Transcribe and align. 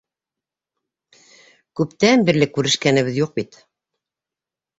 Күптән 1.81 2.25
бирле 2.31 2.49
күрешкәнебеҙ 2.57 3.21
юҡ 3.21 3.37
бит. 3.37 3.61